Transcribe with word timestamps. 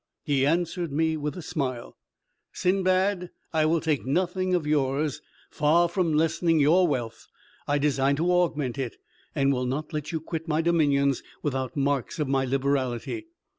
He 0.23 0.47
answered 0.47 0.91
me 0.91 1.15
with 1.15 1.37
a 1.37 1.43
smile, 1.43 1.95
"Sindbad, 2.53 3.29
I 3.53 3.67
will 3.67 3.79
take 3.79 4.03
nothing 4.03 4.55
of 4.55 4.65
yours; 4.65 5.21
far 5.51 5.87
from 5.87 6.15
lessening 6.15 6.59
your 6.59 6.87
wealth, 6.87 7.27
I 7.67 7.77
design 7.77 8.15
to 8.15 8.31
augment 8.31 8.79
it, 8.79 8.95
and 9.35 9.53
will 9.53 9.67
not 9.67 9.93
let 9.93 10.11
you 10.11 10.19
quit 10.19 10.47
my 10.47 10.63
dominions 10.63 11.21
without 11.43 11.77
marks 11.77 12.17
of 12.17 12.27
my 12.27 12.45
liberality." 12.45 13.27